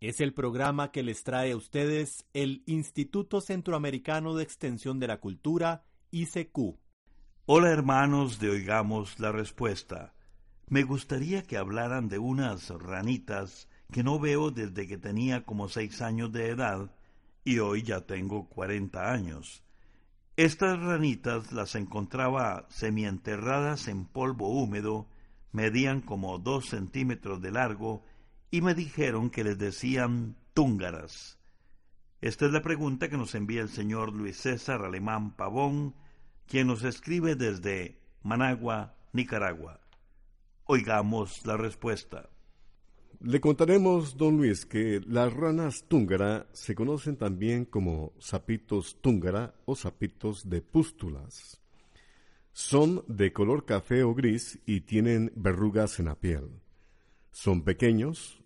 Es 0.00 0.20
el 0.20 0.32
programa 0.32 0.92
que 0.92 1.02
les 1.02 1.24
trae 1.24 1.50
a 1.50 1.56
ustedes 1.56 2.24
el 2.32 2.62
Instituto 2.66 3.40
Centroamericano 3.40 4.36
de 4.36 4.44
Extensión 4.44 5.00
de 5.00 5.08
la 5.08 5.18
Cultura, 5.18 5.82
ICQ. 6.12 6.76
Hola 7.46 7.70
hermanos 7.70 8.38
de 8.38 8.50
Oigamos 8.50 9.18
la 9.18 9.32
Respuesta. 9.32 10.14
Me 10.68 10.84
gustaría 10.84 11.42
que 11.42 11.56
hablaran 11.56 12.08
de 12.08 12.20
unas 12.20 12.70
ranitas 12.70 13.68
que 13.90 14.04
no 14.04 14.20
veo 14.20 14.52
desde 14.52 14.86
que 14.86 14.98
tenía 14.98 15.44
como 15.44 15.68
seis 15.68 16.00
años 16.00 16.30
de 16.30 16.50
edad 16.50 16.92
y 17.42 17.58
hoy 17.58 17.82
ya 17.82 18.02
tengo 18.02 18.48
cuarenta 18.48 19.10
años. 19.10 19.64
Estas 20.36 20.78
ranitas 20.78 21.50
las 21.50 21.74
encontraba 21.74 22.66
semienterradas 22.68 23.88
en 23.88 24.04
polvo 24.04 24.48
húmedo 24.48 25.08
medían 25.50 26.02
como 26.02 26.38
dos 26.38 26.68
centímetros 26.68 27.42
de 27.42 27.50
largo 27.50 28.04
y 28.50 28.60
me 28.60 28.74
dijeron 28.74 29.30
que 29.30 29.44
les 29.44 29.58
decían 29.58 30.36
túngaras. 30.54 31.38
Esta 32.20 32.46
es 32.46 32.52
la 32.52 32.62
pregunta 32.62 33.08
que 33.08 33.16
nos 33.16 33.34
envía 33.34 33.62
el 33.62 33.68
señor 33.68 34.12
Luis 34.12 34.38
César 34.38 34.84
Alemán 34.84 35.36
Pavón, 35.36 35.94
quien 36.46 36.66
nos 36.66 36.82
escribe 36.82 37.36
desde 37.36 38.00
Managua, 38.22 38.96
Nicaragua. 39.12 39.80
Oigamos 40.64 41.46
la 41.46 41.56
respuesta. 41.56 42.28
Le 43.20 43.40
contaremos, 43.40 44.16
don 44.16 44.36
Luis, 44.36 44.64
que 44.64 45.00
las 45.06 45.32
ranas 45.32 45.84
túngara 45.88 46.46
se 46.52 46.74
conocen 46.74 47.16
también 47.16 47.64
como 47.64 48.12
sapitos 48.18 49.00
túngara 49.00 49.54
o 49.64 49.74
sapitos 49.74 50.48
de 50.48 50.62
pústulas. 50.62 51.60
Son 52.52 53.04
de 53.08 53.32
color 53.32 53.64
café 53.64 54.02
o 54.04 54.14
gris 54.14 54.58
y 54.66 54.82
tienen 54.82 55.32
verrugas 55.34 55.98
en 55.98 56.06
la 56.06 56.14
piel. 56.14 56.48
Son 57.40 57.62
pequeños, 57.62 58.42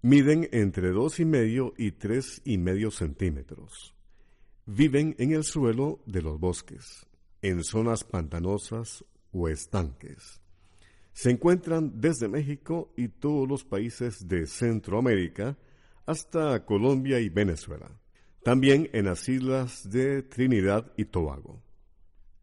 miden 0.00 0.48
entre 0.50 0.90
dos 0.90 1.20
y 1.20 1.24
medio 1.24 1.74
y 1.78 1.92
tres 1.92 2.42
y 2.44 2.58
medio 2.58 2.90
centímetros. 2.90 3.94
Viven 4.66 5.14
en 5.20 5.30
el 5.30 5.44
suelo 5.44 6.00
de 6.06 6.22
los 6.22 6.40
bosques, 6.40 7.06
en 7.40 7.62
zonas 7.62 8.02
pantanosas 8.02 9.04
o 9.30 9.48
estanques. 9.48 10.40
Se 11.12 11.30
encuentran 11.30 12.00
desde 12.00 12.26
México 12.26 12.92
y 12.96 13.06
todos 13.06 13.48
los 13.48 13.62
países 13.62 14.26
de 14.26 14.48
Centroamérica 14.48 15.56
hasta 16.04 16.64
Colombia 16.64 17.20
y 17.20 17.28
Venezuela. 17.28 17.92
También 18.42 18.90
en 18.92 19.04
las 19.04 19.28
islas 19.28 19.88
de 19.88 20.24
Trinidad 20.24 20.92
y 20.96 21.04
Tobago. 21.04 21.62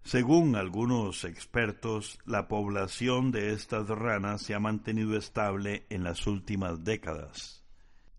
Según 0.09 0.55
algunos 0.55 1.23
expertos, 1.23 2.17
la 2.25 2.47
población 2.47 3.29
de 3.29 3.53
estas 3.53 3.87
ranas 3.89 4.41
se 4.41 4.55
ha 4.55 4.59
mantenido 4.59 5.15
estable 5.15 5.85
en 5.91 6.03
las 6.03 6.25
últimas 6.25 6.83
décadas. 6.83 7.63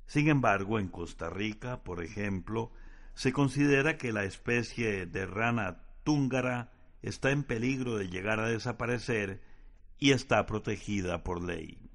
Sin 0.06 0.28
embargo, 0.28 0.78
en 0.78 0.86
Costa 0.86 1.30
Rica, 1.30 1.82
por 1.82 2.04
ejemplo, 2.04 2.70
se 3.14 3.32
considera 3.32 3.98
que 3.98 4.12
la 4.12 4.22
especie 4.22 5.06
de 5.06 5.26
rana 5.26 5.82
túngara 6.04 6.70
está 7.02 7.32
en 7.32 7.42
peligro 7.42 7.96
de 7.96 8.08
llegar 8.08 8.38
a 8.38 8.48
desaparecer 8.48 9.42
y 9.98 10.12
está 10.12 10.46
protegida 10.46 11.24
por 11.24 11.42
ley. 11.42 11.90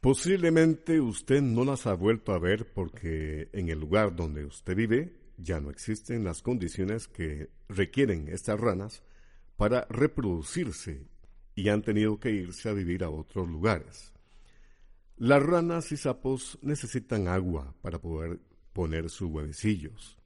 Posiblemente 0.00 1.00
usted 1.00 1.40
no 1.40 1.64
las 1.64 1.86
ha 1.86 1.94
vuelto 1.94 2.32
a 2.32 2.40
ver 2.40 2.72
porque 2.72 3.48
en 3.52 3.68
el 3.68 3.78
lugar 3.78 4.16
donde 4.16 4.44
usted 4.44 4.74
vive 4.74 5.20
ya 5.36 5.60
no 5.60 5.70
existen 5.70 6.24
las 6.24 6.42
condiciones 6.42 7.06
que 7.06 7.48
requieren 7.68 8.26
estas 8.26 8.58
ranas 8.58 9.04
para 9.60 9.86
reproducirse 9.90 11.06
y 11.54 11.68
han 11.68 11.82
tenido 11.82 12.18
que 12.18 12.30
irse 12.30 12.70
a 12.70 12.72
vivir 12.72 13.04
a 13.04 13.10
otros 13.10 13.46
lugares. 13.46 14.10
Las 15.18 15.42
ranas 15.42 15.92
y 15.92 15.98
sapos 15.98 16.58
necesitan 16.62 17.28
agua 17.28 17.74
para 17.82 17.98
poder 17.98 18.40
poner 18.72 19.10
sus 19.10 19.28
huevecillos. 19.28 20.16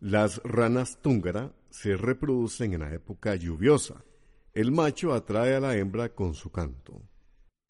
Las 0.00 0.42
ranas 0.44 0.98
túngara 1.00 1.54
se 1.70 1.96
reproducen 1.96 2.74
en 2.74 2.80
la 2.80 2.92
época 2.92 3.36
lluviosa. 3.36 4.04
El 4.52 4.70
macho 4.70 5.14
atrae 5.14 5.54
a 5.54 5.60
la 5.60 5.74
hembra 5.74 6.10
con 6.10 6.34
su 6.34 6.52
canto. 6.52 7.00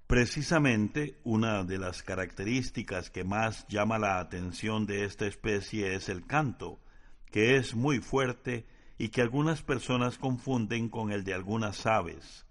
Precisamente 0.08 1.20
una 1.22 1.62
de 1.62 1.78
las 1.78 2.03
características 2.03 3.08
que 3.08 3.22
más 3.22 3.69
llama 3.69 4.00
la 4.00 4.19
atención 4.19 4.84
de 4.84 5.04
esta 5.04 5.28
especie 5.28 5.94
es 5.94 6.08
el 6.08 6.26
canto, 6.26 6.81
que 7.31 7.54
es 7.54 7.76
muy 7.76 8.00
fuerte 8.00 8.66
y 8.98 9.10
que 9.10 9.22
algunas 9.22 9.62
personas 9.62 10.19
confunden 10.19 10.88
con 10.88 11.12
el 11.12 11.25
de 11.25 11.32
algunas 11.32 11.86
aves. 11.86 12.44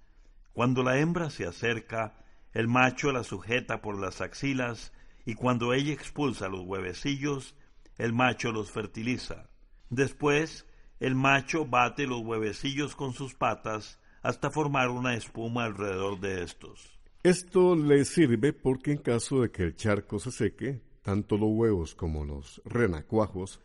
Cuando 0.53 0.81
la 0.81 0.97
hembra 0.97 1.30
se 1.30 1.46
acerca, 1.46 2.16
el 2.53 2.68
macho 2.68 3.12
la 3.12 3.24
sujeta 3.24 3.81
por 3.81 4.00
las 4.00 4.22
axilas 4.22 4.94
y 5.25 5.36
cuando 5.36 5.74
ella 5.74 5.94
expulsa 5.94 6.47
los 6.47 6.62
huevecillos, 6.62 7.56
el 7.97 8.13
macho 8.13 8.52
los 8.52 8.72
fertiliza. 8.72 9.50
Después, 9.90 10.66
el 11.00 11.16
macho 11.16 11.66
bate 11.66 12.07
los 12.07 12.22
huevecillos 12.22 12.96
con 12.96 13.13
sus 13.13 13.36
patas 13.36 14.00
hasta 14.24 14.50
formar 14.50 14.90
una 14.90 15.16
espuma 15.16 15.66
alrededor 15.66 16.19
de 16.19 16.44
estos. 16.44 16.97
Esto 17.24 17.75
le 17.75 18.06
sirve 18.06 18.53
porque 18.53 18.94
en 18.94 19.00
caso 19.00 19.41
de 19.41 19.52
que 19.52 19.63
el 19.63 19.75
charco 19.75 20.18
se 20.18 20.31
seque, 20.31 20.81
tanto 21.02 21.38
los 21.38 21.50
huevos 21.52 21.94
como 21.94 22.25
los 22.25 22.62
renacuajos 22.66 23.59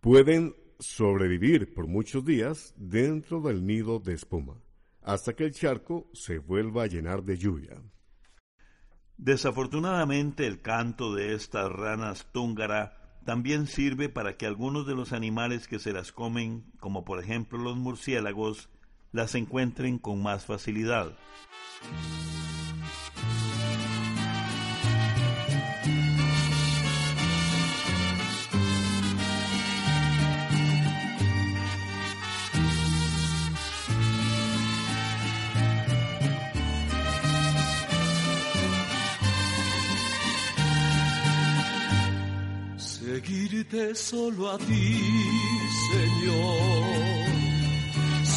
pueden 0.00 0.54
sobrevivir 0.78 1.74
por 1.74 1.86
muchos 1.86 2.24
días 2.24 2.74
dentro 2.76 3.40
del 3.40 3.66
nido 3.66 3.98
de 3.98 4.14
espuma, 4.14 4.60
hasta 5.02 5.34
que 5.34 5.44
el 5.44 5.52
charco 5.52 6.08
se 6.12 6.38
vuelva 6.38 6.84
a 6.84 6.86
llenar 6.86 7.22
de 7.22 7.36
lluvia. 7.36 7.82
Desafortunadamente 9.16 10.46
el 10.46 10.60
canto 10.60 11.14
de 11.14 11.34
estas 11.34 11.70
ranas 11.70 12.26
túngara 12.32 13.20
también 13.24 13.66
sirve 13.66 14.08
para 14.08 14.36
que 14.36 14.46
algunos 14.46 14.86
de 14.86 14.94
los 14.94 15.12
animales 15.12 15.66
que 15.68 15.78
se 15.78 15.92
las 15.92 16.12
comen, 16.12 16.64
como 16.80 17.04
por 17.04 17.20
ejemplo 17.20 17.58
los 17.58 17.76
murciélagos, 17.76 18.68
las 19.12 19.34
encuentren 19.34 19.98
con 19.98 20.22
más 20.22 20.44
facilidad. 20.44 21.16
Seguirte 43.24 43.94
solo 43.94 44.50
a 44.50 44.58
ti, 44.58 45.00
Señor. 45.90 47.24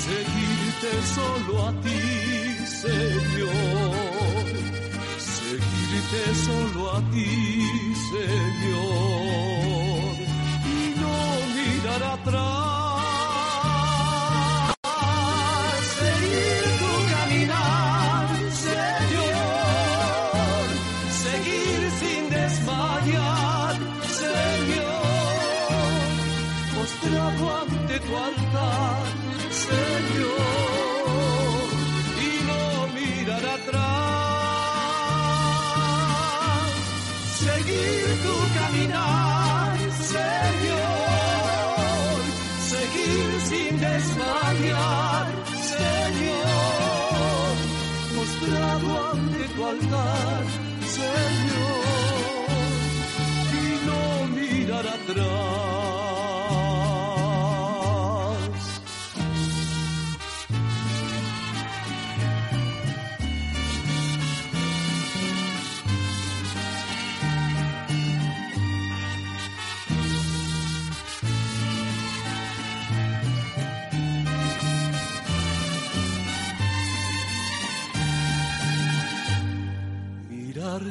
Seguirte 0.06 0.92
solo 1.16 1.68
a 1.68 1.72
ti, 1.82 2.02
Señor. 2.66 4.46
Seguirte 5.20 6.36
solo 6.46 6.92
a 6.96 7.00
ti, 7.12 7.94
Señor. 8.12 8.96
Y 10.66 11.00
no 11.00 11.16
mirar 11.56 12.04
atrás. 12.04 12.67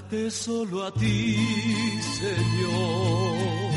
Mirarte 0.07 0.31
solo 0.31 0.85
a 0.85 0.91
ti, 0.93 1.37
Señor. 2.21 3.73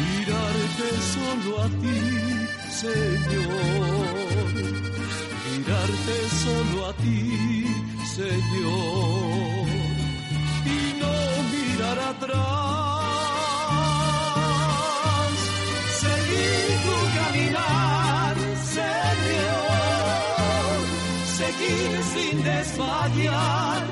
Mirarte 0.00 0.88
solo 1.12 1.62
a 1.62 1.68
ti, 1.68 2.00
Señor. 2.70 3.84
Mirarte 5.44 6.16
solo 6.42 6.86
a 6.86 6.92
ti, 6.94 7.66
Señor. 8.16 9.66
Y 10.64 10.78
no 11.00 11.14
mirar 11.52 11.98
atrás. 11.98 12.98
Seguir 16.04 16.68
tu 16.84 16.96
caminar, 17.18 18.34
Señor. 18.76 19.68
Seguir 21.36 21.90
sin 22.14 22.36
desfallar, 22.42 23.87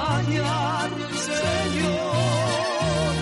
desfallar, 0.00 0.90
Señor. 1.30 3.14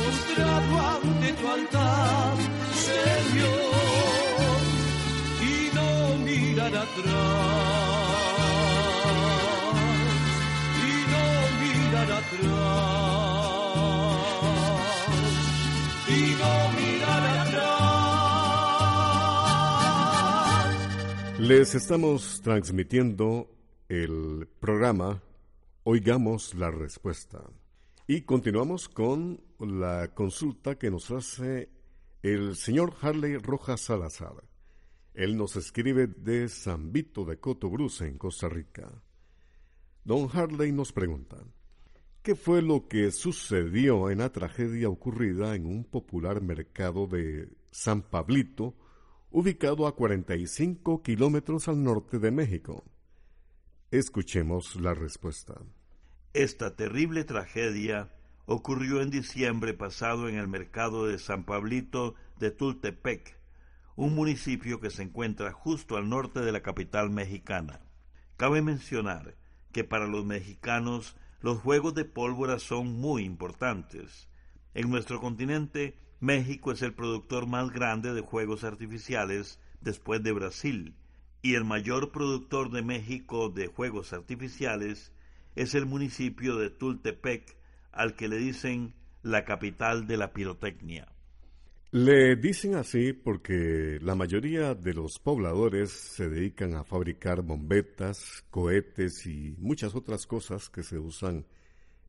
Postrado 0.00 0.74
ante 0.92 1.28
tu 1.32 1.48
altar, 1.48 2.36
Señor. 2.88 4.60
Y 5.42 5.70
no 5.74 5.90
mirar 6.24 6.74
atrás. 6.76 7.04
Y 10.80 10.92
no 11.12 11.26
mirar 11.62 12.10
atrás. 12.20 12.52
Y 16.08 16.20
no 16.40 16.54
mirar 16.78 17.24
atrás. 17.38 17.74
Les 21.38 21.74
estamos 21.74 22.40
transmitiendo 22.42 23.26
el 23.88 24.48
programa 24.60 25.20
Oigamos 25.86 26.54
la 26.54 26.70
Respuesta. 26.70 27.42
Y 28.06 28.22
continuamos 28.22 28.88
con 28.88 29.42
la 29.58 30.14
consulta 30.14 30.78
que 30.78 30.90
nos 30.90 31.10
hace 31.10 31.68
el 32.22 32.56
señor 32.56 32.94
Harley 33.02 33.36
Rojas 33.36 33.82
Salazar. 33.82 34.44
Él 35.12 35.36
nos 35.36 35.56
escribe 35.56 36.06
de 36.06 36.48
San 36.48 36.90
Vito 36.90 37.26
de 37.26 37.38
Cotobruz, 37.38 38.00
en 38.00 38.16
Costa 38.16 38.48
Rica. 38.48 38.90
Don 40.04 40.26
Harley 40.32 40.72
nos 40.72 40.90
pregunta, 40.90 41.36
¿qué 42.22 42.34
fue 42.34 42.62
lo 42.62 42.88
que 42.88 43.10
sucedió 43.10 44.08
en 44.08 44.20
la 44.20 44.32
tragedia 44.32 44.88
ocurrida 44.88 45.54
en 45.54 45.66
un 45.66 45.84
popular 45.84 46.40
mercado 46.40 47.06
de 47.06 47.50
San 47.70 48.00
Pablito, 48.00 48.74
ubicado 49.30 49.86
a 49.86 49.94
45 49.94 51.02
kilómetros 51.02 51.68
al 51.68 51.84
norte 51.84 52.18
de 52.18 52.30
México? 52.30 52.84
Escuchemos 53.94 54.74
la 54.74 54.92
respuesta. 54.92 55.54
Esta 56.32 56.74
terrible 56.74 57.22
tragedia 57.22 58.12
ocurrió 58.44 59.00
en 59.00 59.10
diciembre 59.10 59.72
pasado 59.72 60.28
en 60.28 60.34
el 60.34 60.48
mercado 60.48 61.06
de 61.06 61.16
San 61.16 61.44
Pablito 61.44 62.16
de 62.40 62.50
Tultepec, 62.50 63.38
un 63.94 64.16
municipio 64.16 64.80
que 64.80 64.90
se 64.90 65.04
encuentra 65.04 65.52
justo 65.52 65.96
al 65.96 66.08
norte 66.08 66.40
de 66.40 66.50
la 66.50 66.60
capital 66.60 67.10
mexicana. 67.10 67.82
Cabe 68.36 68.62
mencionar 68.62 69.36
que 69.70 69.84
para 69.84 70.08
los 70.08 70.24
mexicanos 70.24 71.16
los 71.40 71.60
juegos 71.60 71.94
de 71.94 72.04
pólvora 72.04 72.58
son 72.58 73.00
muy 73.00 73.22
importantes. 73.22 74.28
En 74.74 74.90
nuestro 74.90 75.20
continente, 75.20 75.96
México 76.18 76.72
es 76.72 76.82
el 76.82 76.94
productor 76.94 77.46
más 77.46 77.70
grande 77.70 78.12
de 78.12 78.22
juegos 78.22 78.64
artificiales 78.64 79.60
después 79.82 80.20
de 80.20 80.32
Brasil, 80.32 80.96
y 81.44 81.56
el 81.56 81.64
mayor 81.66 82.10
productor 82.10 82.70
de 82.70 82.80
México 82.80 83.50
de 83.50 83.66
juegos 83.66 84.14
artificiales 84.14 85.12
es 85.54 85.74
el 85.74 85.84
municipio 85.84 86.56
de 86.56 86.70
Tultepec, 86.70 87.58
al 87.92 88.16
que 88.16 88.28
le 88.28 88.38
dicen 88.38 88.94
la 89.22 89.44
capital 89.44 90.06
de 90.06 90.16
la 90.16 90.32
pirotecnia. 90.32 91.06
Le 91.90 92.36
dicen 92.36 92.76
así 92.76 93.12
porque 93.12 93.98
la 94.00 94.14
mayoría 94.14 94.74
de 94.74 94.94
los 94.94 95.18
pobladores 95.18 95.90
se 95.90 96.30
dedican 96.30 96.72
a 96.76 96.82
fabricar 96.82 97.42
bombetas, 97.42 98.42
cohetes 98.48 99.26
y 99.26 99.54
muchas 99.58 99.94
otras 99.94 100.26
cosas 100.26 100.70
que 100.70 100.82
se 100.82 100.98
usan 100.98 101.44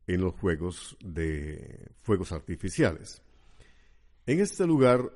en 0.06 0.22
los 0.22 0.32
juegos 0.32 0.96
de 1.04 1.90
fuegos 2.00 2.32
artificiales. 2.32 3.20
En 4.24 4.40
este 4.40 4.66
lugar, 4.66 5.12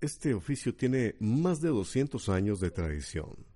este 0.00 0.32
oficio 0.32 0.76
tiene 0.76 1.16
más 1.18 1.60
de 1.60 1.70
200 1.70 2.28
años 2.28 2.60
de 2.60 2.70
tradición. 2.70 3.52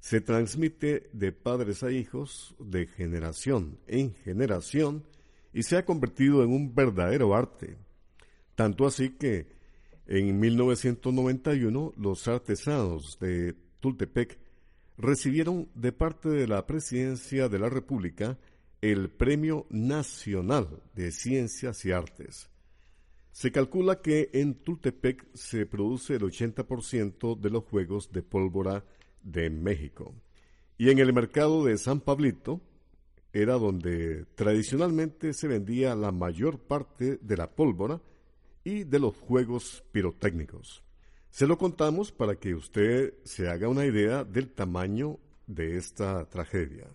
Se 0.00 0.20
transmite 0.20 1.10
de 1.12 1.32
padres 1.32 1.82
a 1.82 1.90
hijos, 1.90 2.54
de 2.58 2.86
generación 2.86 3.78
en 3.86 4.14
generación, 4.14 5.04
y 5.52 5.62
se 5.62 5.76
ha 5.76 5.84
convertido 5.84 6.42
en 6.42 6.50
un 6.50 6.74
verdadero 6.74 7.34
arte. 7.34 7.76
Tanto 8.54 8.86
así 8.86 9.10
que 9.10 9.46
en 10.06 10.38
1991 10.38 11.94
los 11.96 12.28
artesanos 12.28 13.18
de 13.18 13.54
Tultepec 13.80 14.38
recibieron 14.96 15.68
de 15.74 15.92
parte 15.92 16.28
de 16.28 16.46
la 16.46 16.66
Presidencia 16.66 17.48
de 17.48 17.58
la 17.58 17.68
República 17.68 18.38
el 18.80 19.10
Premio 19.10 19.66
Nacional 19.70 20.82
de 20.94 21.10
Ciencias 21.10 21.84
y 21.84 21.92
Artes. 21.92 22.48
Se 23.32 23.52
calcula 23.52 24.00
que 24.00 24.30
en 24.32 24.54
Tultepec 24.54 25.26
se 25.34 25.66
produce 25.66 26.14
el 26.14 26.22
80% 26.22 27.38
de 27.38 27.50
los 27.50 27.64
juegos 27.64 28.10
de 28.10 28.22
pólvora 28.22 28.84
de 29.22 29.50
México. 29.50 30.14
Y 30.76 30.90
en 30.90 30.98
el 30.98 31.12
mercado 31.12 31.64
de 31.64 31.76
San 31.76 32.00
Pablito 32.00 32.60
era 33.32 33.54
donde 33.54 34.24
tradicionalmente 34.34 35.32
se 35.32 35.48
vendía 35.48 35.94
la 35.94 36.12
mayor 36.12 36.58
parte 36.58 37.18
de 37.20 37.36
la 37.36 37.50
pólvora 37.50 38.00
y 38.64 38.84
de 38.84 38.98
los 38.98 39.16
juegos 39.16 39.84
pirotécnicos. 39.92 40.82
Se 41.30 41.46
lo 41.46 41.58
contamos 41.58 42.10
para 42.10 42.36
que 42.36 42.54
usted 42.54 43.14
se 43.24 43.48
haga 43.48 43.68
una 43.68 43.84
idea 43.84 44.24
del 44.24 44.50
tamaño 44.50 45.18
de 45.46 45.76
esta 45.76 46.28
tragedia. 46.28 46.86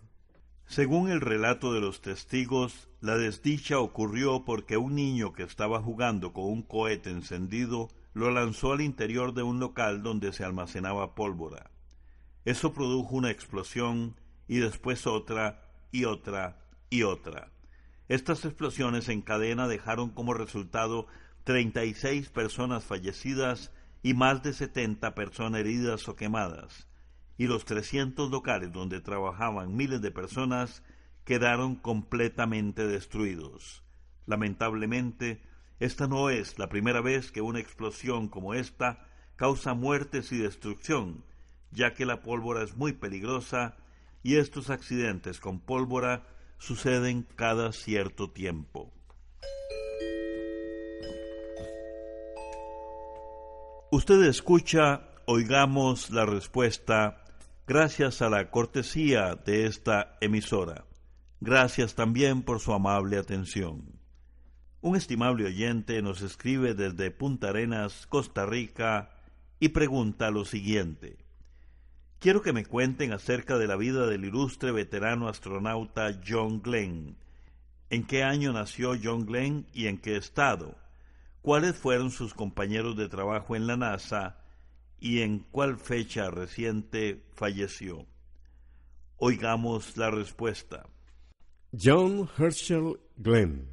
Según 0.65 1.09
el 1.09 1.21
relato 1.21 1.73
de 1.73 1.81
los 1.81 2.01
testigos, 2.01 2.89
la 2.99 3.17
desdicha 3.17 3.79
ocurrió 3.79 4.43
porque 4.45 4.77
un 4.77 4.95
niño 4.95 5.33
que 5.33 5.43
estaba 5.43 5.81
jugando 5.81 6.33
con 6.33 6.45
un 6.45 6.63
cohete 6.63 7.09
encendido 7.09 7.89
lo 8.13 8.31
lanzó 8.31 8.73
al 8.73 8.81
interior 8.81 9.33
de 9.33 9.43
un 9.43 9.59
local 9.59 10.03
donde 10.03 10.33
se 10.33 10.43
almacenaba 10.43 11.15
pólvora. 11.15 11.69
Eso 12.45 12.73
produjo 12.73 13.15
una 13.15 13.31
explosión 13.31 14.15
y 14.47 14.57
después 14.57 15.07
otra 15.07 15.69
y 15.91 16.05
otra 16.05 16.59
y 16.89 17.03
otra. 17.03 17.51
Estas 18.09 18.43
explosiones 18.43 19.07
en 19.09 19.21
cadena 19.21 19.67
dejaron 19.67 20.09
como 20.09 20.33
resultado 20.33 21.07
36 21.45 22.29
personas 22.29 22.83
fallecidas 22.83 23.71
y 24.01 24.13
más 24.13 24.43
de 24.43 24.53
70 24.53 25.15
personas 25.15 25.61
heridas 25.61 26.07
o 26.09 26.15
quemadas, 26.15 26.87
y 27.37 27.47
los 27.47 27.63
300 27.65 28.29
locales 28.29 28.71
donde 28.71 28.99
trabajaban 28.99 29.75
miles 29.75 30.01
de 30.01 30.11
personas 30.11 30.83
quedaron 31.23 31.75
completamente 31.75 32.85
destruidos. 32.85 33.83
Lamentablemente, 34.25 35.41
esta 35.79 36.07
no 36.07 36.29
es 36.29 36.59
la 36.59 36.69
primera 36.69 37.01
vez 37.01 37.31
que 37.31 37.41
una 37.41 37.59
explosión 37.59 38.27
como 38.27 38.53
esta 38.53 39.07
causa 39.37 39.73
muertes 39.73 40.31
y 40.31 40.37
destrucción, 40.37 41.23
ya 41.73 41.93
que 41.93 42.05
la 42.05 42.21
pólvora 42.21 42.63
es 42.63 42.75
muy 42.77 42.93
peligrosa 42.93 43.75
y 44.21 44.35
estos 44.35 44.69
accidentes 44.69 45.39
con 45.39 45.59
pólvora 45.59 46.23
suceden 46.57 47.27
cada 47.35 47.73
cierto 47.73 48.29
tiempo. 48.29 48.91
Usted 53.91 54.23
escucha, 54.23 55.09
oigamos 55.25 56.09
la 56.09 56.25
respuesta, 56.25 57.25
gracias 57.67 58.21
a 58.21 58.29
la 58.29 58.49
cortesía 58.49 59.35
de 59.35 59.67
esta 59.67 60.17
emisora. 60.19 60.85
Gracias 61.41 61.93
también 61.93 62.41
por 62.41 62.59
su 62.59 62.73
amable 62.73 63.17
atención. 63.17 63.99
Un 64.81 64.95
estimable 64.95 65.45
oyente 65.45 66.01
nos 66.01 66.21
escribe 66.21 66.73
desde 66.73 67.11
Punta 67.11 67.49
Arenas, 67.49 68.07
Costa 68.07 68.45
Rica, 68.45 69.11
y 69.59 69.69
pregunta 69.69 70.31
lo 70.31 70.43
siguiente. 70.43 71.22
Quiero 72.23 72.41
que 72.41 72.53
me 72.53 72.63
cuenten 72.65 73.11
acerca 73.11 73.57
de 73.57 73.67
la 73.67 73.75
vida 73.75 74.07
del 74.07 74.23
ilustre 74.23 74.71
veterano 74.71 75.27
astronauta 75.27 76.21
John 76.25 76.61
Glenn. 76.61 77.17
¿En 77.89 78.07
qué 78.07 78.23
año 78.23 78.53
nació 78.53 78.93
John 79.03 79.25
Glenn 79.25 79.67
y 79.73 79.87
en 79.87 79.97
qué 79.97 80.15
estado? 80.15 80.77
¿Cuáles 81.41 81.75
fueron 81.75 82.11
sus 82.11 82.33
compañeros 82.33 82.95
de 82.95 83.09
trabajo 83.09 83.57
en 83.57 83.67
la 83.67 83.75
NASA 83.75 84.37
y 85.01 85.19
en 85.19 85.39
cuál 85.39 85.77
fecha 85.77 86.31
reciente 86.31 87.25
falleció? 87.33 88.07
Oigamos 89.17 89.97
la 89.97 90.09
respuesta. 90.09 90.87
John 91.77 92.29
Herschel 92.37 93.01
Glenn 93.17 93.67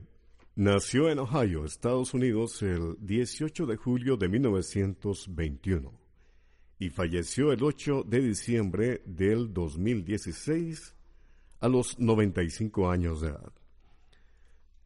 nació 0.56 1.08
en 1.08 1.20
Ohio, 1.20 1.64
Estados 1.64 2.14
Unidos, 2.14 2.60
el 2.62 2.96
18 2.98 3.66
de 3.66 3.76
julio 3.76 4.16
de 4.16 4.28
1921 4.28 5.99
y 6.80 6.88
falleció 6.88 7.52
el 7.52 7.62
8 7.62 8.04
de 8.08 8.20
diciembre 8.22 9.02
del 9.04 9.52
2016 9.52 10.94
a 11.60 11.68
los 11.68 11.98
95 11.98 12.90
años 12.90 13.20
de 13.20 13.28
edad. 13.28 13.52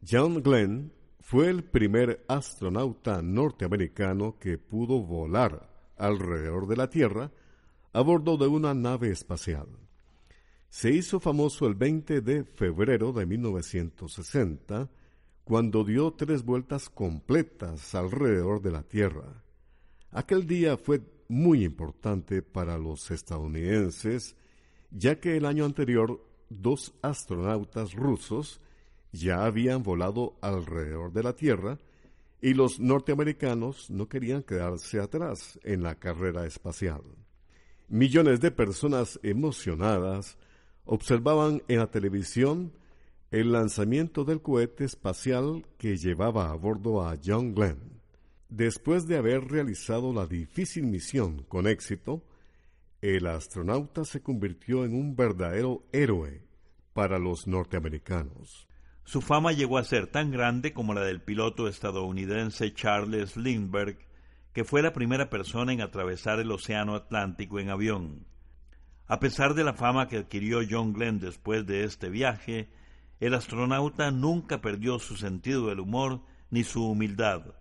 John 0.07 0.43
Glenn 0.43 0.91
fue 1.21 1.49
el 1.49 1.63
primer 1.63 2.25
astronauta 2.27 3.21
norteamericano 3.21 4.37
que 4.37 4.57
pudo 4.57 4.99
volar 4.99 5.69
alrededor 5.97 6.67
de 6.67 6.75
la 6.75 6.89
Tierra 6.89 7.31
a 7.93 8.01
bordo 8.01 8.35
de 8.35 8.47
una 8.47 8.73
nave 8.73 9.09
espacial. 9.09 9.67
Se 10.67 10.91
hizo 10.91 11.21
famoso 11.21 11.65
el 11.65 11.75
20 11.75 12.19
de 12.19 12.43
febrero 12.43 13.13
de 13.13 13.25
1960 13.25 14.89
cuando 15.45 15.85
dio 15.85 16.11
tres 16.11 16.43
vueltas 16.43 16.89
completas 16.89 17.95
alrededor 17.95 18.61
de 18.61 18.71
la 18.71 18.83
Tierra. 18.83 19.45
Aquel 20.11 20.45
día 20.45 20.75
fue 20.75 21.14
muy 21.27 21.63
importante 21.63 22.41
para 22.41 22.77
los 22.77 23.11
estadounidenses, 23.11 24.35
ya 24.91 25.19
que 25.19 25.37
el 25.37 25.45
año 25.45 25.65
anterior 25.65 26.23
dos 26.49 26.93
astronautas 27.01 27.93
rusos 27.93 28.61
ya 29.11 29.45
habían 29.45 29.83
volado 29.83 30.37
alrededor 30.41 31.11
de 31.11 31.23
la 31.23 31.33
Tierra 31.33 31.79
y 32.41 32.53
los 32.53 32.79
norteamericanos 32.79 33.89
no 33.89 34.07
querían 34.07 34.43
quedarse 34.43 34.99
atrás 34.99 35.59
en 35.63 35.83
la 35.83 35.95
carrera 35.95 36.45
espacial. 36.45 37.01
Millones 37.87 38.41
de 38.41 38.51
personas 38.51 39.19
emocionadas 39.23 40.37
observaban 40.85 41.63
en 41.67 41.79
la 41.79 41.89
televisión 41.89 42.73
el 43.31 43.51
lanzamiento 43.51 44.23
del 44.23 44.41
cohete 44.41 44.85
espacial 44.85 45.65
que 45.77 45.97
llevaba 45.97 46.51
a 46.51 46.55
bordo 46.55 47.01
a 47.01 47.17
John 47.23 47.53
Glenn. 47.53 47.94
Después 48.49 49.07
de 49.07 49.17
haber 49.17 49.45
realizado 49.45 50.13
la 50.13 50.27
difícil 50.27 50.85
misión 50.85 51.43
con 51.43 51.67
éxito, 51.67 52.23
el 53.01 53.27
astronauta 53.27 54.05
se 54.05 54.21
convirtió 54.21 54.85
en 54.85 54.93
un 54.93 55.15
verdadero 55.15 55.83
héroe 55.91 56.43
para 56.93 57.19
los 57.19 57.47
norteamericanos. 57.47 58.67
Su 59.03 59.21
fama 59.21 59.51
llegó 59.51 59.77
a 59.77 59.83
ser 59.83 60.07
tan 60.07 60.31
grande 60.31 60.73
como 60.73 60.93
la 60.93 61.01
del 61.01 61.21
piloto 61.21 61.67
estadounidense 61.67 62.73
Charles 62.73 63.35
Lindbergh, 63.35 63.99
que 64.53 64.63
fue 64.63 64.81
la 64.81 64.93
primera 64.93 65.29
persona 65.29 65.73
en 65.73 65.81
atravesar 65.81 66.39
el 66.39 66.51
Océano 66.51 66.95
Atlántico 66.95 67.59
en 67.59 67.69
avión. 67.69 68.25
A 69.07 69.19
pesar 69.19 69.53
de 69.53 69.63
la 69.63 69.73
fama 69.73 70.07
que 70.07 70.17
adquirió 70.17 70.61
John 70.67 70.93
Glenn 70.93 71.19
después 71.19 71.67
de 71.67 71.83
este 71.83 72.09
viaje, 72.09 72.69
el 73.19 73.33
astronauta 73.33 74.09
nunca 74.11 74.61
perdió 74.61 74.97
su 74.97 75.17
sentido 75.17 75.67
del 75.67 75.81
humor 75.81 76.21
ni 76.49 76.63
su 76.63 76.89
humildad. 76.89 77.53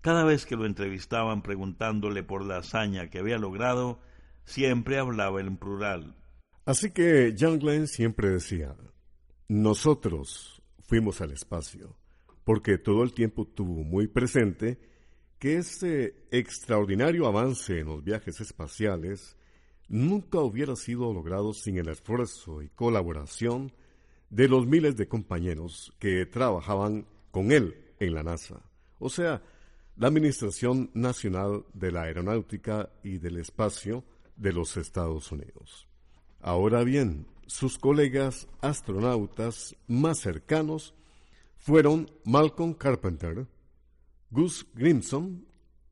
Cada 0.00 0.24
vez 0.24 0.46
que 0.46 0.56
lo 0.56 0.66
entrevistaban 0.66 1.42
preguntándole 1.42 2.22
por 2.22 2.44
la 2.44 2.58
hazaña 2.58 3.10
que 3.10 3.18
había 3.18 3.38
logrado, 3.38 4.00
siempre 4.44 4.98
hablaba 4.98 5.40
en 5.40 5.56
plural. 5.56 6.14
Así 6.64 6.90
que 6.90 7.34
John 7.38 7.58
Glenn 7.58 7.86
siempre 7.86 8.28
decía, 8.28 8.76
nosotros 9.48 10.62
fuimos 10.80 11.20
al 11.20 11.32
espacio, 11.32 11.96
porque 12.44 12.78
todo 12.78 13.02
el 13.02 13.12
tiempo 13.12 13.46
tuvo 13.46 13.84
muy 13.84 14.06
presente 14.06 14.78
que 15.38 15.56
ese 15.56 16.14
extraordinario 16.30 17.26
avance 17.26 17.80
en 17.80 17.86
los 17.86 18.04
viajes 18.04 18.40
espaciales 18.40 19.36
nunca 19.88 20.40
hubiera 20.40 20.76
sido 20.76 21.12
logrado 21.12 21.52
sin 21.52 21.78
el 21.78 21.88
esfuerzo 21.88 22.62
y 22.62 22.68
colaboración 22.68 23.72
de 24.30 24.48
los 24.48 24.66
miles 24.66 24.96
de 24.96 25.08
compañeros 25.08 25.92
que 25.98 26.26
trabajaban 26.26 27.06
con 27.30 27.50
él 27.52 27.74
en 27.98 28.14
la 28.14 28.22
NASA, 28.22 28.60
o 28.98 29.08
sea, 29.08 29.42
la 29.98 30.08
Administración 30.08 30.90
Nacional 30.94 31.64
de 31.74 31.90
la 31.90 32.02
Aeronáutica 32.02 32.90
y 33.02 33.18
del 33.18 33.36
Espacio 33.36 34.04
de 34.36 34.52
los 34.52 34.76
Estados 34.76 35.32
Unidos. 35.32 35.88
Ahora 36.40 36.84
bien, 36.84 37.26
sus 37.46 37.78
colegas 37.78 38.46
astronautas 38.60 39.74
más 39.88 40.20
cercanos 40.20 40.94
fueron 41.56 42.08
Malcolm 42.24 42.74
Carpenter, 42.74 43.48
Gus 44.30 44.66
Grimson, 44.74 45.44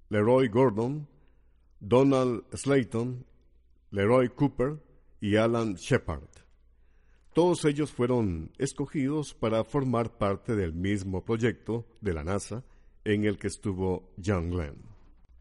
Leroy 0.08 0.48
Gordon, 0.48 1.08
Donald 1.80 2.44
Slayton 2.54 3.26
Leroy 3.90 4.28
Cooper 4.28 4.78
y 5.20 5.36
Alan 5.36 5.74
Shepard. 5.74 6.28
Todos 7.34 7.64
ellos 7.64 7.90
fueron 7.90 8.52
escogidos 8.58 9.34
para 9.34 9.64
formar 9.64 10.16
parte 10.16 10.54
del 10.54 10.72
mismo 10.72 11.24
proyecto 11.24 11.86
de 12.00 12.14
la 12.14 12.24
NASA 12.24 12.64
en 13.06 13.24
el 13.24 13.38
que 13.38 13.46
estuvo 13.46 14.12
John 14.22 14.50
Glenn. 14.50 14.76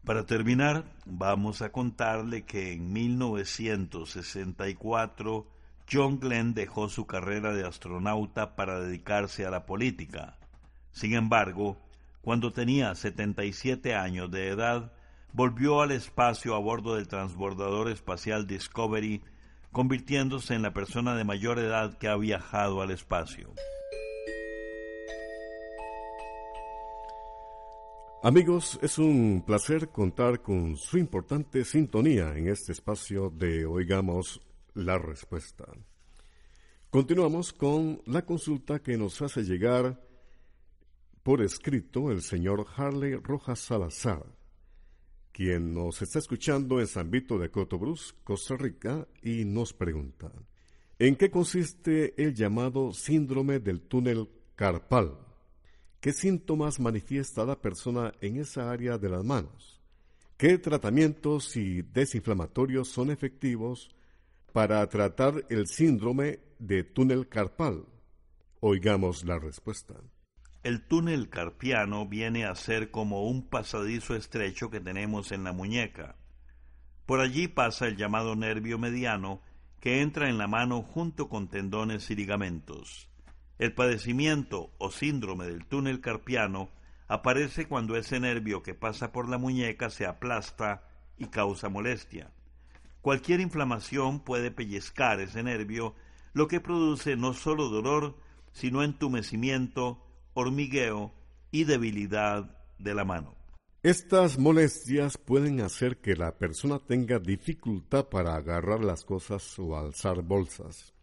Para 0.04 0.24
terminar, 0.24 0.84
vamos 1.04 1.60
a 1.62 1.72
contarle 1.72 2.44
que 2.44 2.74
en 2.74 2.92
1964 2.92 5.48
John 5.90 6.20
Glenn 6.20 6.54
dejó 6.54 6.88
su 6.88 7.06
carrera 7.06 7.52
de 7.52 7.66
astronauta 7.66 8.54
para 8.54 8.78
dedicarse 8.78 9.44
a 9.44 9.50
la 9.50 9.66
política. 9.66 10.38
Sin 10.92 11.14
embargo, 11.14 11.76
cuando 12.22 12.52
tenía 12.52 12.94
77 12.94 13.96
años 13.96 14.30
de 14.30 14.46
edad, 14.48 14.92
volvió 15.32 15.82
al 15.82 15.90
espacio 15.90 16.54
a 16.54 16.60
bordo 16.60 16.94
del 16.94 17.08
transbordador 17.08 17.90
espacial 17.90 18.46
Discovery, 18.46 19.24
convirtiéndose 19.72 20.54
en 20.54 20.62
la 20.62 20.72
persona 20.72 21.16
de 21.16 21.24
mayor 21.24 21.58
edad 21.58 21.98
que 21.98 22.06
ha 22.06 22.14
viajado 22.16 22.80
al 22.80 22.92
espacio. 22.92 23.52
Amigos, 28.22 28.78
es 28.82 28.98
un 28.98 29.44
placer 29.46 29.88
contar 29.88 30.42
con 30.42 30.76
su 30.76 30.98
importante 30.98 31.64
sintonía 31.64 32.36
en 32.36 32.48
este 32.48 32.72
espacio 32.72 33.30
de 33.30 33.66
Oigamos 33.66 34.40
la 34.74 34.98
Respuesta. 34.98 35.66
Continuamos 36.90 37.52
con 37.52 38.02
la 38.06 38.24
consulta 38.24 38.80
que 38.80 38.96
nos 38.96 39.22
hace 39.22 39.42
llegar 39.42 40.02
por 41.22 41.42
escrito 41.42 42.10
el 42.10 42.22
señor 42.22 42.66
Harley 42.76 43.14
Rojas 43.14 43.60
Salazar 43.60 44.36
quien 45.36 45.74
nos 45.74 46.00
está 46.00 46.18
escuchando 46.18 46.80
en 46.80 46.86
San 46.86 47.10
Vito 47.10 47.38
de 47.38 47.50
Cotobruz, 47.50 48.14
Costa 48.24 48.56
Rica, 48.56 49.06
y 49.22 49.44
nos 49.44 49.74
pregunta, 49.74 50.32
¿en 50.98 51.14
qué 51.14 51.30
consiste 51.30 52.14
el 52.16 52.34
llamado 52.34 52.94
síndrome 52.94 53.60
del 53.60 53.82
túnel 53.82 54.30
carpal? 54.54 55.25
¿Qué 56.06 56.12
síntomas 56.12 56.78
manifiesta 56.78 57.44
la 57.44 57.60
persona 57.60 58.12
en 58.20 58.36
esa 58.36 58.70
área 58.70 58.96
de 58.96 59.08
las 59.08 59.24
manos? 59.24 59.82
¿Qué 60.36 60.56
tratamientos 60.56 61.56
y 61.56 61.82
desinflamatorios 61.82 62.86
son 62.86 63.10
efectivos 63.10 63.90
para 64.52 64.88
tratar 64.88 65.44
el 65.48 65.66
síndrome 65.66 66.38
de 66.60 66.84
túnel 66.84 67.28
carpal? 67.28 67.86
Oigamos 68.60 69.24
la 69.24 69.40
respuesta. 69.40 69.94
El 70.62 70.86
túnel 70.86 71.28
carpiano 71.28 72.06
viene 72.06 72.44
a 72.44 72.54
ser 72.54 72.92
como 72.92 73.28
un 73.28 73.48
pasadizo 73.48 74.14
estrecho 74.14 74.70
que 74.70 74.78
tenemos 74.78 75.32
en 75.32 75.42
la 75.42 75.52
muñeca. 75.52 76.14
Por 77.04 77.18
allí 77.18 77.48
pasa 77.48 77.88
el 77.88 77.96
llamado 77.96 78.36
nervio 78.36 78.78
mediano 78.78 79.42
que 79.80 80.02
entra 80.02 80.28
en 80.28 80.38
la 80.38 80.46
mano 80.46 80.82
junto 80.82 81.28
con 81.28 81.48
tendones 81.48 82.08
y 82.12 82.14
ligamentos. 82.14 83.10
El 83.58 83.72
padecimiento 83.72 84.70
o 84.78 84.90
síndrome 84.90 85.46
del 85.46 85.64
túnel 85.64 86.00
carpiano 86.00 86.68
aparece 87.08 87.66
cuando 87.66 87.96
ese 87.96 88.20
nervio 88.20 88.62
que 88.62 88.74
pasa 88.74 89.12
por 89.12 89.28
la 89.28 89.38
muñeca 89.38 89.90
se 89.90 90.06
aplasta 90.06 90.88
y 91.16 91.26
causa 91.26 91.68
molestia. 91.68 92.30
Cualquier 93.00 93.40
inflamación 93.40 94.20
puede 94.20 94.50
pellizcar 94.50 95.20
ese 95.20 95.42
nervio, 95.42 95.94
lo 96.32 96.48
que 96.48 96.60
produce 96.60 97.16
no 97.16 97.32
solo 97.32 97.68
dolor, 97.68 98.16
sino 98.52 98.82
entumecimiento, 98.82 100.04
hormigueo 100.34 101.14
y 101.50 101.64
debilidad 101.64 102.58
de 102.78 102.94
la 102.94 103.04
mano. 103.04 103.36
Estas 103.82 104.38
molestias 104.38 105.16
pueden 105.16 105.60
hacer 105.60 105.98
que 105.98 106.16
la 106.16 106.36
persona 106.36 106.80
tenga 106.80 107.20
dificultad 107.20 108.08
para 108.08 108.34
agarrar 108.34 108.82
las 108.84 109.04
cosas 109.04 109.56
o 109.58 109.78
alzar 109.78 110.22
bolsas. 110.22 110.95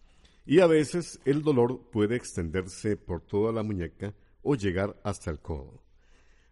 Y 0.45 0.59
a 0.59 0.67
veces 0.67 1.19
el 1.25 1.41
dolor 1.41 1.89
puede 1.91 2.15
extenderse 2.15 2.97
por 2.97 3.21
toda 3.21 3.51
la 3.51 3.63
muñeca 3.63 4.13
o 4.41 4.55
llegar 4.55 5.00
hasta 5.03 5.31
el 5.31 5.39
codo. 5.39 5.81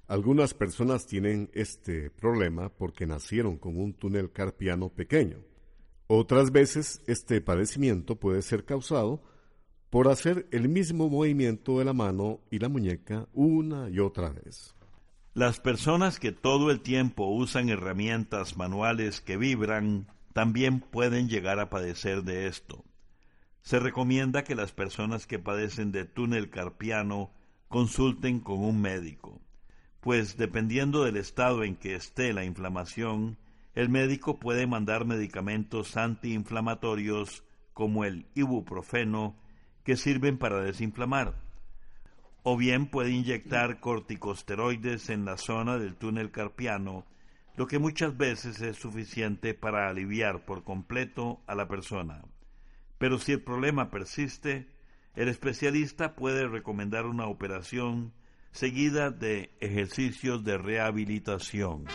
Algunas 0.08 0.54
personas 0.54 1.08
tienen 1.08 1.50
este 1.54 2.10
problema 2.10 2.70
porque 2.70 3.06
nacieron 3.06 3.58
con 3.58 3.78
un 3.78 3.94
túnel 3.94 4.32
carpiano 4.32 4.90
pequeño. 4.90 5.38
Otras 6.08 6.52
veces 6.52 7.02
este 7.08 7.40
padecimiento 7.40 8.18
puede 8.18 8.42
ser 8.42 8.66
causado 8.66 9.24
por 9.90 10.08
hacer 10.10 10.48
el 10.52 10.70
mismo 10.70 11.10
movimiento 11.10 11.80
de 11.80 11.86
la 11.86 11.94
mano 11.94 12.42
y 12.50 12.60
la 12.60 12.70
muñeca 12.70 13.28
una 13.34 13.90
y 13.90 14.00
otra 14.00 14.30
vez. 14.30 14.76
Las 15.34 15.62
personas 15.62 16.20
que 16.20 16.34
todo 16.34 16.72
el 16.72 16.82
tiempo 16.82 17.28
usan 17.28 17.70
herramientas 17.70 18.58
manuales 18.58 19.22
que 19.22 19.38
vibran 19.38 20.08
también 20.34 20.82
pueden 20.82 21.30
llegar 21.30 21.60
a 21.60 21.70
padecer 21.70 22.24
de 22.24 22.48
esto. 22.48 22.84
Se 23.62 23.80
recomienda 23.80 24.44
que 24.44 24.56
las 24.56 24.72
personas 24.72 25.28
que 25.28 25.40
padecen 25.40 25.92
de 25.92 26.06
túnel 26.06 26.50
carpiano 26.50 27.32
consulten 27.68 28.40
con 28.40 28.60
un 28.60 28.82
médico, 28.82 29.40
pues 30.02 30.36
dependiendo 30.36 31.04
del 31.04 31.18
estado 31.18 31.64
en 31.64 31.76
que 31.76 31.96
esté 31.96 32.34
la 32.34 32.44
inflamación, 32.44 33.38
el 33.74 33.88
médico 33.88 34.40
puede 34.40 34.68
mandar 34.68 35.06
medicamentos 35.06 35.96
antiinflamatorios 35.96 37.46
como 37.74 38.04
el 38.04 38.26
ibuprofeno 38.34 39.38
que 39.84 39.96
sirven 39.96 40.38
para 40.38 40.62
desinflamar, 40.62 41.36
o 42.44 42.58
bien 42.58 42.88
puede 42.88 43.12
inyectar 43.12 43.80
corticosteroides 43.80 45.10
en 45.10 45.26
la 45.26 45.38
zona 45.38 45.78
del 45.78 45.96
túnel 45.96 46.32
carpiano, 46.32 47.06
lo 47.56 47.68
que 47.68 47.80
muchas 47.80 48.18
veces 48.18 48.62
es 48.62 48.78
suficiente 48.78 49.54
para 49.54 49.88
aliviar 49.88 50.46
por 50.46 50.64
completo 50.64 51.42
a 51.48 51.56
la 51.56 51.68
persona. 51.68 52.24
Pero 53.02 53.18
si 53.18 53.32
el 53.32 53.42
problema 53.42 53.90
persiste, 53.90 54.68
el 55.16 55.28
especialista 55.28 56.16
puede 56.16 56.48
recomendar 56.48 57.08
una 57.08 57.26
operación 57.26 58.14
seguida 58.52 59.10
de 59.10 59.50
ejercicios 59.60 60.44
de 60.44 60.60
rehabilitación. 60.60 61.86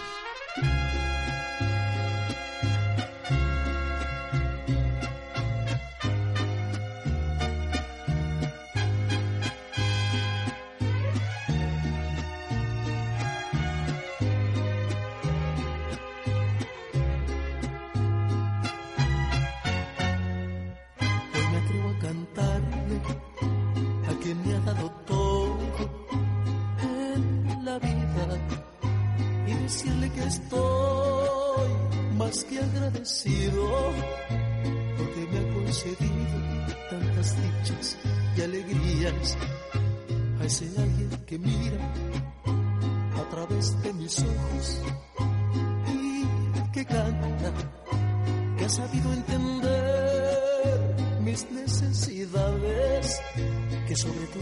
Amigo 54.05 54.37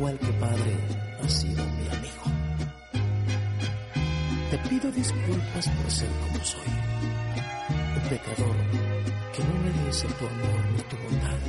igual 0.00 0.18
que 0.18 0.32
padre, 0.32 0.72
ha 1.22 1.28
sido 1.28 1.62
mi 1.62 1.86
amigo. 1.88 2.24
Te 4.50 4.58
pido 4.68 4.90
disculpas 4.92 5.68
por 5.68 5.90
ser 5.90 6.08
como 6.22 6.42
soy, 6.42 6.72
un 7.96 8.08
pecador 8.08 8.56
que 9.34 9.44
no 9.44 9.54
merece 9.62 10.06
tu 10.08 10.26
amor 10.26 10.60
ni 10.74 10.82
tu 10.90 10.96
bondad, 11.04 11.40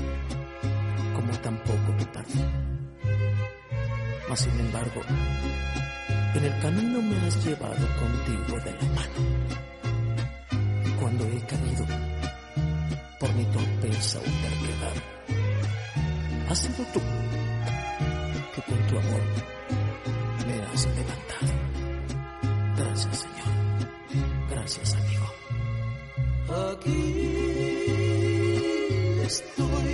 como 1.16 1.32
tampoco 1.40 1.96
tu 1.98 2.06
perdón. 2.12 2.52
Mas 4.28 4.40
sin 4.42 4.60
embargo, 4.60 5.02
en 6.36 6.44
el 6.44 6.60
camino 6.60 7.02
me 7.02 7.16
has 7.26 7.46
llevado 7.46 7.88
contigo 8.02 8.60
de 8.66 8.72
la 8.72 8.88
mano. 8.98 9.20
Cuando 11.00 11.24
he 11.24 11.40
caído, 11.46 11.86
por 13.18 13.34
mi 13.34 13.46
torpeza 13.46 13.71
o 13.92 14.22
terquedad, 14.22 14.96
has 16.50 16.60
sido 16.60 16.86
tú 16.94 17.02
que 18.56 18.62
con 18.62 18.88
tu 18.88 18.98
amor 18.98 19.22
me 20.48 20.54
has 20.64 20.86
levantado. 20.86 21.54
Gracias, 22.78 23.18
Señor. 23.18 23.54
Gracias, 24.50 24.96
amigo. 24.96 25.28
Aquí 26.72 27.02
estoy, 29.26 29.92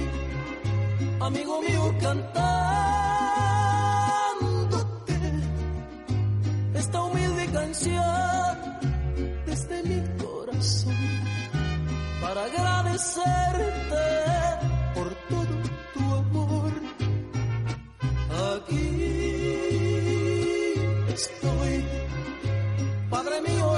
amigo 1.19 1.61
mío, 1.61 1.95
cantándote 1.99 2.37
esta 6.75 7.03
humilde 7.03 7.47
canción 7.51 8.36
agradecerte 12.97 13.37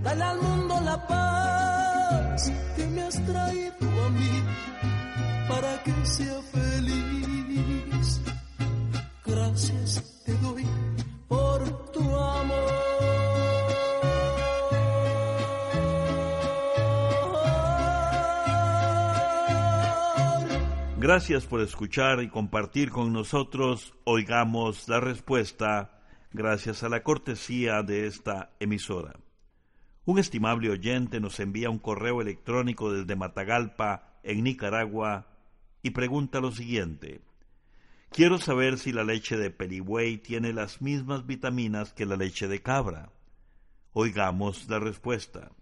dale 0.03 0.25
al 0.25 0.41
mundo 0.41 0.81
la 0.81 1.07
paz 1.07 2.53
que 2.75 2.87
me 2.87 3.03
has 3.03 3.27
traído 3.27 3.66
Gracias 21.07 21.47
por 21.47 21.61
escuchar 21.61 22.21
y 22.21 22.29
compartir 22.29 22.91
con 22.91 23.13
nosotros. 23.13 23.95
Oigamos 24.03 24.89
la 24.89 24.99
respuesta 24.99 26.03
gracias 26.33 26.83
a 26.83 26.89
la 26.89 27.05
cortesía 27.05 27.85
de 27.85 28.09
esta 28.09 28.51
emisora. 28.59 29.15
Un 30.05 30.19
estimable 30.19 30.69
oyente 30.69 31.21
nos 31.21 31.39
envía 31.39 31.71
un 31.71 31.79
correo 31.79 32.21
electrónico 32.21 32.93
desde 32.93 33.15
Matagalpa, 33.15 34.19
en 34.25 34.43
Nicaragua, 34.43 35.29
y 35.81 35.91
pregunta 35.91 36.41
lo 36.41 36.51
siguiente. 36.51 37.21
Quiero 38.11 38.39
saber 38.39 38.77
si 38.77 38.91
la 38.91 39.05
leche 39.05 39.37
de 39.37 39.53
perigüey 39.53 40.19
tiene 40.19 40.53
las 40.53 40.83
mismas 40.83 41.25
vitaminas 41.25 41.93
que 41.93 42.05
la 42.05 42.17
leche 42.17 42.49
de 42.49 42.63
cabra. 42.63 43.13
Oigamos 43.93 44.69
la 44.69 44.81
respuesta. 44.81 45.53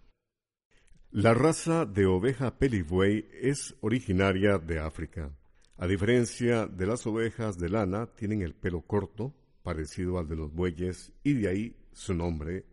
La 1.17 1.33
raza 1.33 1.87
de 1.87 2.07
oveja 2.07 2.59
Pelibuey 2.59 3.29
es 3.41 3.77
originaria 3.83 4.59
de 4.59 4.81
África. 4.81 5.31
A 5.77 5.87
diferencia 5.87 6.67
de 6.67 6.89
las 6.89 7.07
ovejas 7.07 7.57
de 7.57 7.69
lana, 7.69 8.09
tienen 8.17 8.43
el 8.43 8.53
pelo 8.53 8.81
corto, 8.81 9.33
parecido 9.63 10.19
al 10.19 10.27
de 10.27 10.35
los 10.35 10.53
bueyes, 10.53 11.13
y 11.23 11.35
de 11.35 11.49
ahí 11.49 11.77
su 11.93 12.15
nombre, 12.15 12.65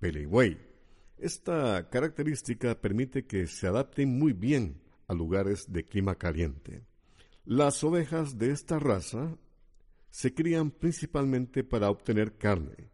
Pelibuey. 0.00 0.58
Esta 1.18 1.88
característica 1.88 2.74
permite 2.80 3.26
que 3.26 3.46
se 3.46 3.68
adapten 3.68 4.18
muy 4.18 4.32
bien 4.32 4.80
a 5.06 5.14
lugares 5.14 5.72
de 5.72 5.84
clima 5.84 6.16
caliente. 6.16 6.82
Las 7.44 7.84
ovejas 7.84 8.38
de 8.38 8.50
esta 8.50 8.80
raza 8.80 9.38
se 10.10 10.34
crían 10.34 10.72
principalmente 10.72 11.62
para 11.62 11.90
obtener 11.90 12.38
carne, 12.38 12.90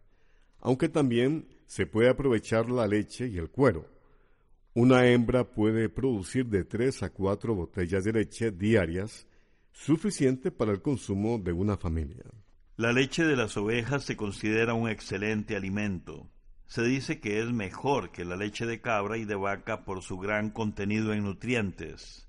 aunque 0.60 0.90
también 0.90 1.48
se 1.64 1.86
puede 1.86 2.10
aprovechar 2.10 2.68
la 2.68 2.86
leche 2.86 3.28
y 3.28 3.38
el 3.38 3.48
cuero. 3.48 3.93
Una 4.76 5.06
hembra 5.06 5.44
puede 5.44 5.88
producir 5.88 6.46
de 6.46 6.64
tres 6.64 7.04
a 7.04 7.10
cuatro 7.10 7.54
botellas 7.54 8.02
de 8.02 8.12
leche 8.12 8.50
diarias 8.50 9.24
suficiente 9.70 10.50
para 10.50 10.72
el 10.72 10.82
consumo 10.82 11.38
de 11.38 11.52
una 11.52 11.76
familia. 11.76 12.24
La 12.76 12.92
leche 12.92 13.22
de 13.22 13.36
las 13.36 13.56
ovejas 13.56 14.02
se 14.02 14.16
considera 14.16 14.74
un 14.74 14.90
excelente 14.90 15.54
alimento. 15.54 16.28
Se 16.66 16.82
dice 16.82 17.20
que 17.20 17.38
es 17.38 17.52
mejor 17.52 18.10
que 18.10 18.24
la 18.24 18.34
leche 18.34 18.66
de 18.66 18.80
cabra 18.80 19.16
y 19.16 19.24
de 19.24 19.36
vaca 19.36 19.84
por 19.84 20.02
su 20.02 20.18
gran 20.18 20.50
contenido 20.50 21.12
en 21.12 21.22
nutrientes. 21.22 22.28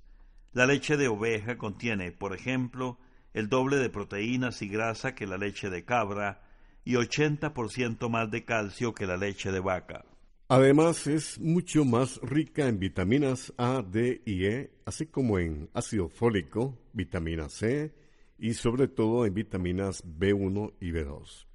La 0.54 0.68
leche 0.68 0.98
de 0.98 1.08
oveja 1.08 1.58
contiene, 1.58 2.12
por 2.12 2.36
ejemplo, 2.36 3.00
el 3.34 3.50
doble 3.50 3.78
de 3.78 3.90
proteínas 3.90 4.62
y 4.62 4.68
grasa 4.68 5.16
que 5.16 5.26
la 5.26 5.38
leche 5.38 5.72
de 5.72 5.84
cabra 5.84 6.44
y 6.84 6.94
80% 6.94 8.08
más 8.08 8.30
de 8.30 8.46
calcio 8.46 8.94
que 8.94 9.08
la 9.08 9.18
leche 9.18 9.52
de 9.52 9.62
vaca. 9.62 10.06
Además 10.48 11.08
es 11.08 11.40
mucho 11.40 11.86
más 11.86 12.20
rica 12.22 12.68
en 12.68 12.80
vitaminas 12.80 13.54
A, 13.58 13.82
D 13.82 14.22
y 14.26 14.46
E, 14.46 14.72
así 14.86 15.08
como 15.08 15.40
en 15.40 15.70
ácido 15.74 16.08
fólico, 16.08 16.78
vitamina 16.94 17.50
C 17.50 17.94
y 18.38 18.54
sobre 18.54 18.88
todo 18.88 19.26
en 19.26 19.34
vitaminas 19.34 20.04
B1 20.06 20.74
y 20.80 20.92
B2. 20.92 21.48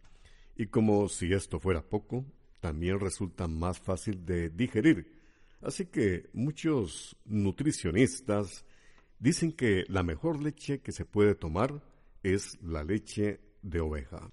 Y 0.57 0.67
como 0.67 1.09
si 1.09 1.33
esto 1.33 1.61
fuera 1.61 1.83
poco, 1.83 2.25
también 2.61 2.99
resulta 2.99 3.47
más 3.47 3.79
fácil 3.79 4.25
de 4.27 4.51
digerir. 4.51 5.13
Así 5.63 5.87
que 5.87 6.29
muchos 6.33 7.17
nutricionistas 7.25 8.65
Dicen 9.21 9.53
que 9.53 9.85
la 9.89 10.03
mejor 10.03 10.43
leche 10.43 10.81
que 10.81 10.93
se 10.93 11.05
puede 11.05 11.35
tomar 11.35 11.83
es 12.23 12.59
la 12.63 12.83
leche 12.83 13.39
de 13.61 13.81
oveja. 13.81 14.31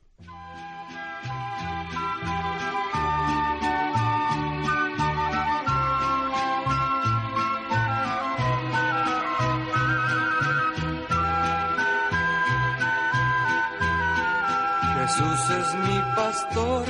Jesús 15.08 15.50
es 15.62 15.76
mi 15.88 16.00
pastor, 16.18 16.86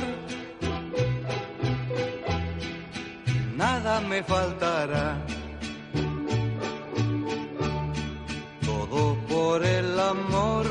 nada 3.56 4.00
me 4.00 4.24
faltará. 4.24 5.24
Por 9.28 9.64
el 9.64 9.98
amor 10.00 10.66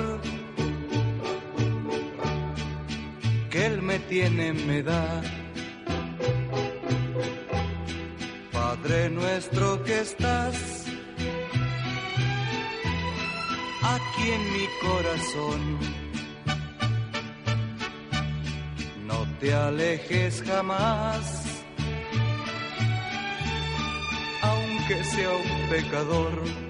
que 3.50 3.66
Él 3.66 3.82
me 3.82 4.00
tiene, 4.00 4.54
me 4.54 4.84
da. 4.84 5.22
Padre 8.52 9.10
nuestro 9.10 9.84
que 9.84 10.02
estás 10.02 10.86
aquí 13.94 14.32
en 14.38 14.44
mi 14.54 14.68
corazón, 14.82 15.80
te 19.40 19.54
alejes 19.54 20.44
jamás, 20.44 21.64
aunque 24.42 25.04
sea 25.04 25.30
un 25.30 25.70
pecador 25.70 26.67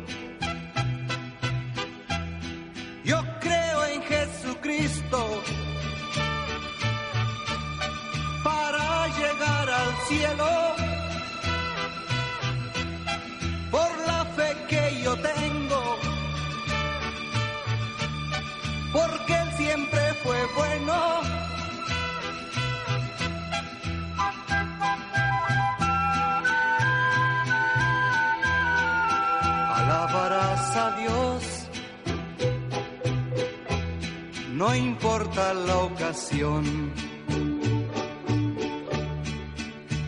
la 35.38 35.78
ocasión, 35.78 36.92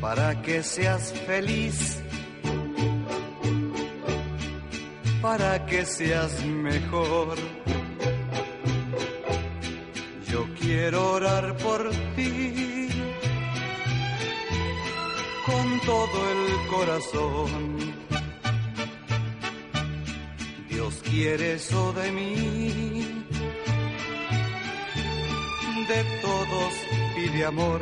para 0.01 0.41
que 0.41 0.63
seas 0.63 1.13
feliz, 1.27 2.01
para 5.21 5.67
que 5.67 5.85
seas 5.85 6.43
mejor. 6.43 7.37
Yo 10.31 10.47
quiero 10.59 11.11
orar 11.11 11.55
por 11.57 11.91
ti 12.15 12.89
con 15.45 15.79
todo 15.81 16.17
el 16.33 16.67
corazón. 16.69 17.93
Dios 20.69 21.01
quiere 21.03 21.53
eso 21.53 21.93
de 21.93 22.11
mí 22.11 23.08
de 25.89 26.03
todos 26.21 26.73
pide 27.15 27.45
amor. 27.45 27.81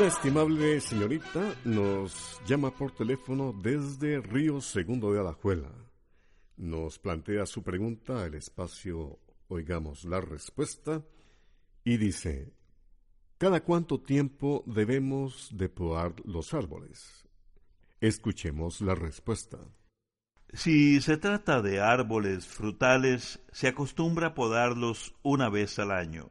Una 0.00 0.08
estimable 0.08 0.80
señorita 0.80 1.54
nos 1.66 2.40
llama 2.46 2.70
por 2.70 2.90
teléfono 2.92 3.52
desde 3.52 4.22
Río 4.22 4.62
Segundo 4.62 5.12
de 5.12 5.20
Alajuela. 5.20 5.70
Nos 6.56 6.98
plantea 6.98 7.44
su 7.44 7.62
pregunta 7.62 8.24
al 8.24 8.34
espacio 8.34 9.18
Oigamos 9.48 10.06
la 10.06 10.22
respuesta 10.22 11.04
y 11.84 11.98
dice, 11.98 12.54
¿cada 13.36 13.60
cuánto 13.62 14.00
tiempo 14.00 14.64
debemos 14.66 15.50
de 15.52 15.68
podar 15.68 16.14
los 16.24 16.54
árboles? 16.54 17.28
Escuchemos 18.00 18.80
la 18.80 18.94
respuesta. 18.94 19.58
Si 20.54 21.02
se 21.02 21.18
trata 21.18 21.60
de 21.60 21.82
árboles 21.82 22.46
frutales, 22.46 23.38
se 23.52 23.68
acostumbra 23.68 24.28
a 24.28 24.34
podarlos 24.34 25.14
una 25.22 25.50
vez 25.50 25.78
al 25.78 25.90
año. 25.90 26.30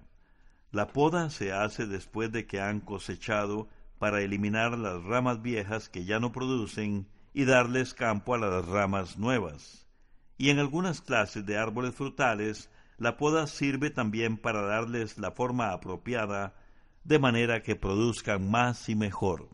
La 0.71 0.87
poda 0.87 1.31
se 1.31 1.51
hace 1.51 1.87
después 1.87 2.31
de 2.31 2.45
que 2.45 2.61
han 2.61 2.79
cosechado 2.79 3.67
para 3.97 4.21
eliminar 4.21 4.77
las 4.77 5.03
ramas 5.03 5.41
viejas 5.41 5.89
que 5.89 6.05
ya 6.05 6.19
no 6.19 6.31
producen 6.31 7.07
y 7.33 7.45
darles 7.45 7.95
campo 7.95 8.35
a 8.35 8.37
las 8.37 8.67
ramas 8.67 9.17
nuevas. 9.17 9.87
Y 10.37 10.51
en 10.51 10.59
algunas 10.59 11.01
clases 11.01 11.45
de 11.47 11.57
árboles 11.57 11.95
frutales, 11.95 12.69
la 12.97 13.17
poda 13.17 13.47
sirve 13.47 13.89
también 13.89 14.37
para 14.37 14.61
darles 14.61 15.17
la 15.17 15.31
forma 15.31 15.71
apropiada, 15.71 16.55
de 17.03 17.17
manera 17.17 17.63
que 17.63 17.75
produzcan 17.75 18.49
más 18.49 18.89
y 18.89 18.95
mejor. 18.95 19.49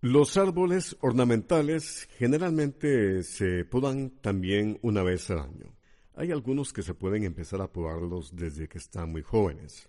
Los 0.00 0.36
árboles 0.36 0.96
ornamentales 1.00 2.08
generalmente 2.18 3.22
se 3.22 3.64
podan 3.64 4.10
también 4.10 4.78
una 4.82 5.04
vez 5.04 5.30
al 5.30 5.38
año. 5.38 5.76
Hay 6.16 6.32
algunos 6.32 6.72
que 6.72 6.82
se 6.82 6.94
pueden 6.94 7.22
empezar 7.22 7.60
a 7.60 7.72
podarlos 7.72 8.34
desde 8.34 8.68
que 8.68 8.78
están 8.78 9.12
muy 9.12 9.22
jóvenes 9.22 9.88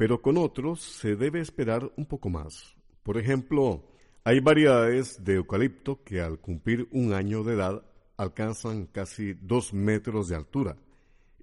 pero 0.00 0.22
con 0.22 0.38
otros 0.38 0.80
se 0.80 1.14
debe 1.14 1.40
esperar 1.40 1.92
un 1.94 2.06
poco 2.06 2.30
más. 2.30 2.74
Por 3.02 3.18
ejemplo, 3.18 3.84
hay 4.24 4.40
variedades 4.40 5.22
de 5.22 5.34
eucalipto 5.34 6.02
que 6.04 6.22
al 6.22 6.38
cumplir 6.38 6.88
un 6.90 7.12
año 7.12 7.44
de 7.44 7.52
edad 7.52 7.82
alcanzan 8.16 8.86
casi 8.86 9.34
dos 9.34 9.74
metros 9.74 10.28
de 10.28 10.36
altura 10.36 10.78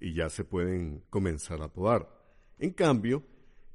y 0.00 0.12
ya 0.12 0.28
se 0.28 0.42
pueden 0.42 1.04
comenzar 1.08 1.62
a 1.62 1.72
podar. 1.72 2.08
En 2.58 2.72
cambio, 2.72 3.22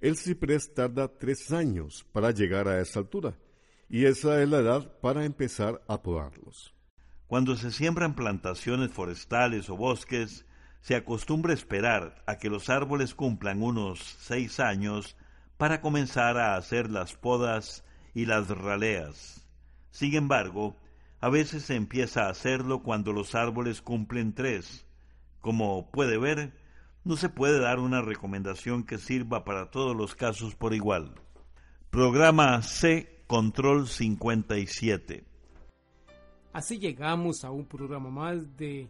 el 0.02 0.18
ciprés 0.18 0.74
tarda 0.74 1.18
tres 1.18 1.54
años 1.54 2.06
para 2.12 2.32
llegar 2.32 2.68
a 2.68 2.82
esa 2.82 3.00
altura 3.00 3.38
y 3.88 4.04
esa 4.04 4.44
es 4.44 4.50
la 4.50 4.60
edad 4.60 5.00
para 5.00 5.24
empezar 5.24 5.82
a 5.88 6.04
podarlos. 6.04 6.76
Cuando 7.28 7.56
se 7.56 7.72
siembran 7.72 8.18
plantaciones 8.18 8.92
forestales 8.92 9.70
o 9.70 9.78
bosques, 9.78 10.46
se 10.84 10.98
acostumbra 10.98 11.54
esperar 11.54 12.22
a 12.28 12.38
que 12.38 12.50
los 12.50 12.70
árboles 12.70 13.16
cumplan 13.16 13.64
unos 13.64 14.00
seis 14.20 14.60
años 14.60 15.16
para 15.56 15.80
comenzar 15.80 16.38
a 16.38 16.58
hacer 16.58 16.92
las 16.92 17.14
podas 17.14 17.86
y 18.14 18.26
las 18.26 18.50
raleas. 18.50 19.48
Sin 19.92 20.14
embargo, 20.14 20.76
a 21.22 21.30
veces 21.30 21.64
se 21.64 21.76
empieza 21.76 22.26
a 22.26 22.32
hacerlo 22.32 22.84
cuando 22.84 23.14
los 23.14 23.34
árboles 23.34 23.82
cumplen 23.82 24.34
tres. 24.34 24.86
Como 25.40 25.90
puede 25.90 26.18
ver, 26.18 26.54
no 27.06 27.16
se 27.16 27.30
puede 27.30 27.62
dar 27.62 27.80
una 27.80 28.02
recomendación 28.02 28.84
que 28.84 28.98
sirva 28.98 29.46
para 29.46 29.72
todos 29.72 29.96
los 29.96 30.16
casos 30.16 30.54
por 30.54 30.74
igual. 30.74 31.16
Programa 31.92 32.62
C 32.62 33.24
Control 33.28 33.88
57. 33.88 35.24
Así 36.52 36.78
llegamos 36.78 37.46
a 37.46 37.52
un 37.52 37.66
programa 37.68 38.10
más 38.10 38.58
de 38.58 38.90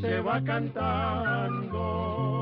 se 0.00 0.20
va 0.20 0.42
cantando 0.44 2.37